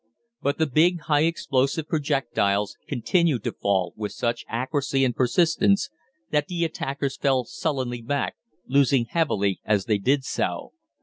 [0.41, 5.91] "But the big high explosive projectiles continued to fall with such accuracy and persistence
[6.31, 8.33] that the attackers fell sullenly back,
[8.65, 10.71] losing heavily as they did so.